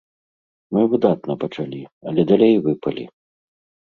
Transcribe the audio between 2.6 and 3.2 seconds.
выпалі.